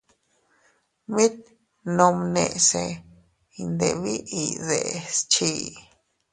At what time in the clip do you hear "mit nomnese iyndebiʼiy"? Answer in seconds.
1.15-4.49